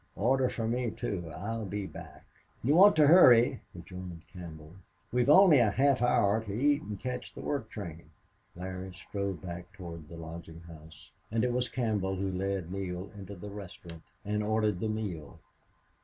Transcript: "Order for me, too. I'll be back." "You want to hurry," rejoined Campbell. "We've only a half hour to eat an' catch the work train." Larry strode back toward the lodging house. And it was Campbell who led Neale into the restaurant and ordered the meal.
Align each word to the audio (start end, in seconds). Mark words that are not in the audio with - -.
"Order 0.15 0.49
for 0.49 0.67
me, 0.67 0.89
too. 0.89 1.31
I'll 1.31 1.63
be 1.63 1.85
back." 1.85 2.25
"You 2.63 2.73
want 2.73 2.95
to 2.95 3.05
hurry," 3.05 3.61
rejoined 3.75 4.23
Campbell. 4.33 4.73
"We've 5.11 5.29
only 5.29 5.59
a 5.59 5.69
half 5.69 6.01
hour 6.01 6.43
to 6.43 6.51
eat 6.51 6.81
an' 6.81 6.97
catch 6.97 7.35
the 7.35 7.41
work 7.41 7.69
train." 7.69 8.09
Larry 8.55 8.95
strode 8.95 9.43
back 9.43 9.71
toward 9.73 10.09
the 10.09 10.17
lodging 10.17 10.61
house. 10.61 11.11
And 11.31 11.43
it 11.43 11.53
was 11.53 11.69
Campbell 11.69 12.15
who 12.15 12.31
led 12.31 12.71
Neale 12.71 13.11
into 13.15 13.35
the 13.35 13.51
restaurant 13.51 14.01
and 14.25 14.41
ordered 14.41 14.79
the 14.79 14.89
meal. 14.89 15.37